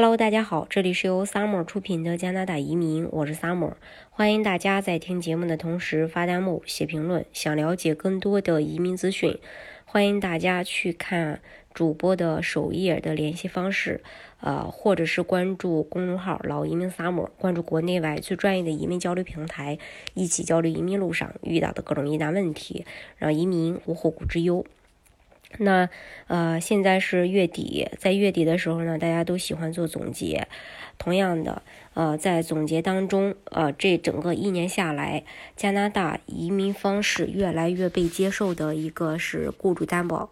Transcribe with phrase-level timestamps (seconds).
[0.00, 3.72] Hello，大家好，这里是由 Summer 出品的加拿大移民，我是 Summer，
[4.10, 7.26] 欢迎大家在听节目的同时发弹幕、写评论。
[7.32, 9.36] 想了解更多的移民资讯，
[9.84, 11.40] 欢迎大家去看
[11.74, 14.00] 主播的首页的联系方式，
[14.40, 19.80] 呃，或者是关注公众号“老移民 Summer”，关注国内外最专业的移民交流平台，
[20.14, 22.86] 一起交流移民路上遇到的各种疑难问题，
[23.16, 24.64] 让移民无后顾之忧。
[25.56, 25.88] 那
[26.26, 30.46] 呃，现在是月底，在月底的时候呢，大家都喜欢做总结。
[30.98, 31.62] 同样的，
[31.94, 35.24] 呃，在总结当中，呃，这整个一年下来，
[35.56, 40.30] 加拿大移民方式越来越被接受的一个是雇主担保。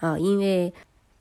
[0.00, 0.72] 呃，因为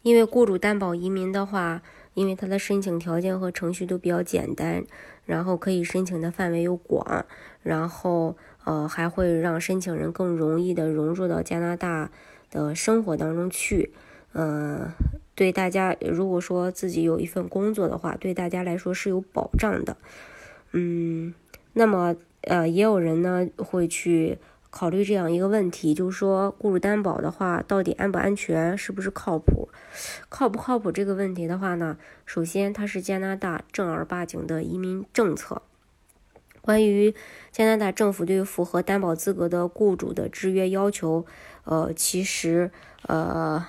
[0.03, 1.81] 因为雇主担保移民的话，
[2.14, 4.84] 因为它的申请条件和程序都比较简单，
[5.26, 7.26] 然后可以申请的范围又广，
[7.64, 12.12] 然后呃，还会让申请人更容易的融入到加拿大。
[12.52, 13.91] 的生活当中去，
[14.34, 14.94] 呃，
[15.34, 19.98] 对大家如果说自己有一份工作的话，对大家来说是有保障的，
[20.73, 21.34] 嗯，
[21.73, 24.38] 那么呃，也有人呢会去
[24.70, 29.70] 考虑这样一个问题，就是说雇主担保的话，到底安不安全，是不是靠谱？
[30.30, 35.62] 靠不靠谱这个问题的话呢，首先它是加拿大正儿八经的移民政策。
[36.62, 37.14] 关于
[37.52, 41.26] 加拿大政府对于符合担保资格的雇主的制约要求，
[41.64, 42.72] 呃，其实
[43.08, 43.66] 呃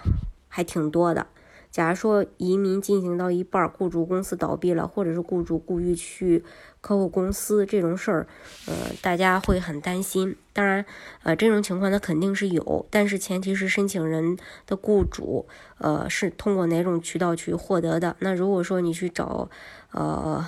[0.49, 1.27] 还挺多的。
[1.71, 6.45] 假如说移民进行到一半，雇主公司倒闭了，或者是雇主故意去
[6.83, 8.27] 客户公司这种事儿，
[8.67, 10.37] 呃，大家会很担心。
[10.53, 10.85] 当然，
[11.23, 15.47] 呃，这种情况它肯定是有，但是前提是申请人的雇主，
[15.79, 18.17] 呃，是通过哪种渠道去获得的。
[18.19, 19.49] 那如果说你去找，
[19.93, 20.45] 呃。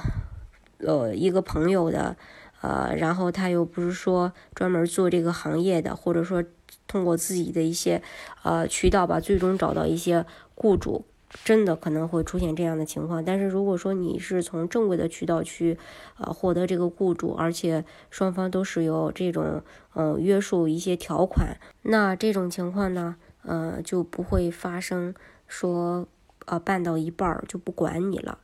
[0.79, 2.17] 呃，一个朋友的，
[2.61, 6.43] 呃，然后他又不是说专门做这个行业的，或者说
[6.87, 8.03] 通过自己的一些
[8.43, 11.05] 呃渠道吧，最终找到一些雇主，
[11.45, 13.25] 真的可能会出现这样的情况。
[13.25, 15.79] 但是如果说你是从正规的渠道去
[16.19, 19.63] 呃获得这个雇主，而且双方都是有这种
[19.95, 25.15] 呃约束一些条款，那这种情况呢，呃就不会发生
[25.47, 26.07] 说
[26.47, 28.39] 呃办到一半儿就不管你了。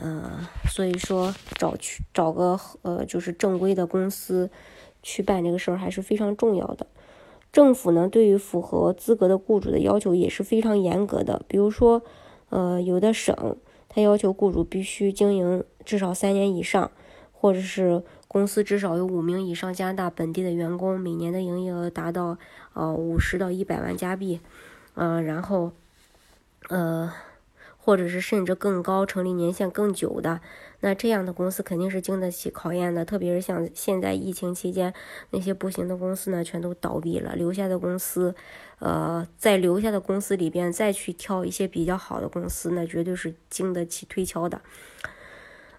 [0.00, 4.48] 嗯，所以说找去找个呃，就是正规的公司
[5.02, 6.86] 去办这个事儿还是非常重要的。
[7.52, 11.42] 政府呢，对于符合资格的雇主的要求也是非常严格的。
[11.48, 12.00] 比如说，
[12.50, 13.56] 呃，有的省
[13.88, 16.90] 它要求雇主必须经营至少三年以上，
[17.32, 22.38] 或者是公司至少有五名以上加拿大本地的员工，每年的营业额达到
[22.74, 24.38] 呃五十到一百万加币，
[24.94, 25.72] 嗯，然后，
[26.68, 27.12] 呃。
[27.88, 30.42] 或者是甚至更高，成立年限更久的，
[30.80, 33.02] 那这样的公司肯定是经得起考验的。
[33.02, 34.92] 特别是像现在疫情期间，
[35.30, 38.34] 那些不行的公司呢，全都倒闭了，留下的公司，
[38.80, 44.60] 呃，在留下的公司里边再去挑一些比较好的公司，那绝对是经得起推敲的。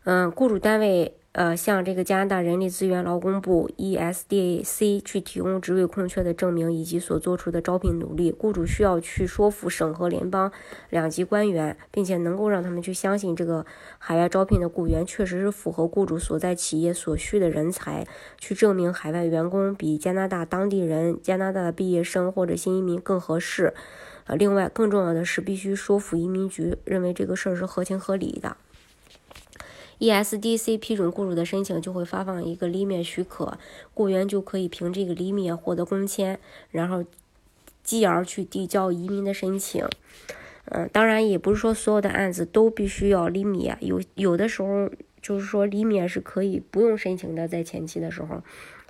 [0.05, 1.18] 嗯，雇主单位。
[1.33, 8.31] 呃，向这个加拿大人力资源劳工部 （ESDAC） 去提供职位空缺的证明以及所做出的招聘努力。
[8.31, 10.51] 雇主需要去说服省和联邦
[10.89, 13.63] 两级官员，并且能够让他们去相信这个
[13.99, 18.07] 海外招聘的雇员确实是符合雇主所在企业所需的人才，
[18.39, 23.75] 去证明海外员工比加拿大当地人、加拿大的毕业生或者新移民更合适。
[24.25, 28.57] 呃，另外更重要的是，必须说服移民局认为这个事儿是合情合理的。
[29.99, 33.57] ESDC 批准雇主的申请，就会发放一个离免许可，
[33.93, 36.39] 雇员就可以凭这个离免获得工签，
[36.71, 37.03] 然后
[37.83, 39.85] 继而去递交移民的申请。
[40.71, 44.89] 嗯，当然也不是说所有的案子都必须要离免，有有的时候
[45.21, 48.41] 就是说离免是可以不用申请的，在前期的时候，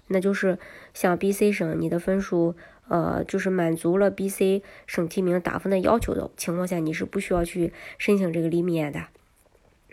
[0.07, 0.59] 那就是
[0.93, 2.53] 像 BC 省，你的分数
[2.89, 9.05] 呃就是满足了 BC 省提名打分的要求的情况下，你是不需要去申请这个离免的。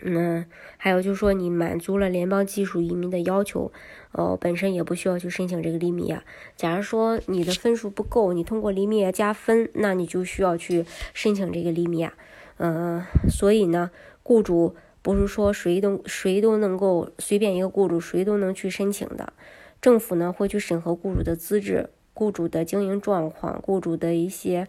[0.03, 0.45] 嗯，
[0.77, 3.71] 还有就是说，你满足了联邦技术移民的要求，
[4.11, 6.23] 呃，本身也不需要去申请这个厘米啊。
[6.55, 12.13] 假如说你的分数不够，你通过厘米加分，那你就需要去申请这个厘米啊。
[12.57, 13.89] 嗯，所以呢，
[14.21, 19.33] 雇主不是说谁都谁都能够随便一个雇主谁都能去申请的。
[19.81, 24.67] 政府呢会去审核雇主的资质、雇主的经营状况、雇主的一些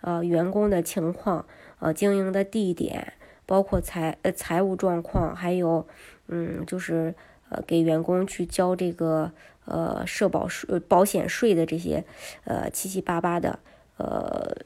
[0.00, 1.44] 呃员工的情况、
[1.78, 3.12] 呃经营的地点。
[3.44, 5.86] 包括财呃财务状况，还有
[6.28, 7.14] 嗯，就是
[7.50, 9.30] 呃给员工去交这个
[9.64, 12.04] 呃社保税、保险税的这些
[12.44, 13.58] 呃七七八八的
[13.98, 14.56] 呃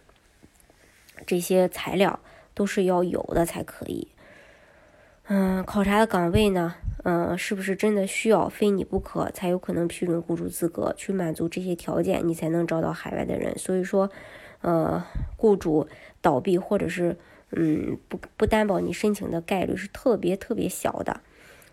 [1.27, 2.21] 这些材料
[2.55, 4.09] 都是要有的才可以。
[5.29, 10.95] 嗯，考察的岗位呢，嗯，是不是真的需要非你不可才有可能批准雇主资格？
[10.97, 13.57] 去满足这些条件，你才能招到海外的人。
[13.59, 14.09] 所以说，
[14.61, 15.03] 呃，
[15.37, 15.89] 雇主
[16.21, 17.17] 倒闭或者是。
[17.53, 21.21] 嗯，不不担保你申请的概率是特别特别小的。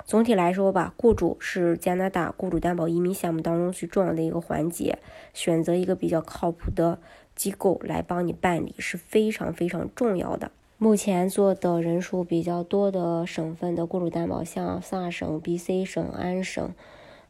[0.06, 5.00] 总体来说吧，雇主是加拿大雇主担保移民项目当中最重要的一个环节，
[5.34, 7.00] 选择一个比较靠谱的
[7.36, 10.52] 机构来帮你办理是非常非常重要的。
[10.78, 16.74] 目前做的人数比较多的省份的雇主担保，像萨省、BC 省、安省，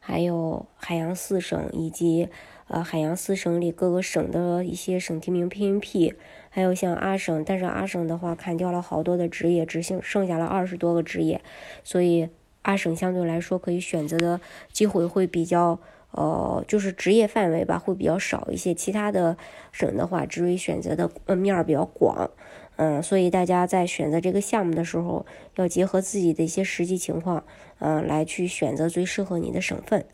[0.06, 2.28] 还有海洋四省以及
[2.68, 6.14] 呃海洋四省里各个省的一些省提名 PNP，
[6.50, 11.42] 还有像阿省，但是阿省的话砍掉了好多的职业，只剩剩下了二十多个职业，
[11.84, 12.30] 所以。
[12.66, 14.40] 阿省相对来说可以选择的
[14.72, 15.78] 机会会比较，
[16.14, 18.74] 呃，就是职业范围吧，会比较少一些。
[18.74, 19.36] 其他的
[19.72, 22.32] 省的话，职位选择的呃面儿比较广，
[22.78, 25.26] 嗯，所以大家在选择这个项目的时候，
[25.56, 27.44] 要结合自己的一些实际情况，
[27.80, 30.06] 嗯，来去选择最适合你的省份。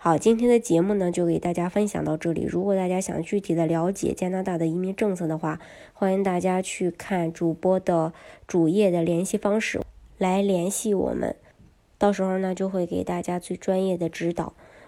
[0.00, 2.44] 好，今天的节目呢就给大家分享到这里。
[2.48, 5.58] 如果大家想具体的了解加拿大的移民政策的话，
[5.92, 8.12] 欢迎大家去看主播的
[8.46, 9.80] 主页的联系方式
[10.16, 11.34] 来联系我们。
[11.98, 14.54] 到时候呢，就会给大家最专业的指导，